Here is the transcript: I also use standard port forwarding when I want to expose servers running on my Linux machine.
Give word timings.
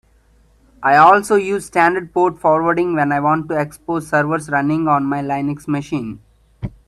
I 0.81 0.95
also 0.97 1.35
use 1.35 1.67
standard 1.67 2.11
port 2.11 2.39
forwarding 2.39 2.95
when 2.95 3.11
I 3.11 3.19
want 3.19 3.47
to 3.49 3.61
expose 3.61 4.07
servers 4.09 4.49
running 4.49 4.87
on 4.87 5.05
my 5.05 5.21
Linux 5.21 5.67
machine. 5.67 6.21